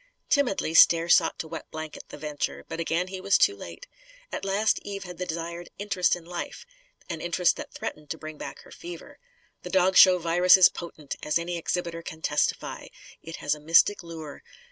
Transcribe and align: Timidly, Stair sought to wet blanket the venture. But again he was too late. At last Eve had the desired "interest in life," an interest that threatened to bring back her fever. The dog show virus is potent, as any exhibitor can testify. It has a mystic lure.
Timidly, 0.29 0.73
Stair 0.73 1.09
sought 1.09 1.37
to 1.37 1.47
wet 1.47 1.69
blanket 1.69 2.05
the 2.09 2.17
venture. 2.17 2.65
But 2.67 2.79
again 2.79 3.09
he 3.09 3.21
was 3.21 3.37
too 3.37 3.55
late. 3.55 3.85
At 4.31 4.43
last 4.43 4.79
Eve 4.81 5.03
had 5.03 5.19
the 5.19 5.27
desired 5.27 5.69
"interest 5.77 6.15
in 6.15 6.25
life," 6.25 6.65
an 7.07 7.21
interest 7.21 7.55
that 7.57 7.71
threatened 7.75 8.09
to 8.09 8.17
bring 8.17 8.39
back 8.39 8.61
her 8.61 8.71
fever. 8.71 9.19
The 9.61 9.69
dog 9.69 9.95
show 9.95 10.17
virus 10.17 10.57
is 10.57 10.69
potent, 10.69 11.17
as 11.21 11.37
any 11.37 11.55
exhibitor 11.55 12.01
can 12.01 12.23
testify. 12.23 12.87
It 13.21 13.35
has 13.35 13.53
a 13.53 13.59
mystic 13.59 14.01
lure. 14.01 14.41